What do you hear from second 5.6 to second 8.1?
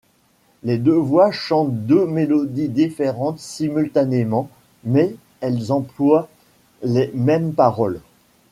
emploient les mêmes paroles.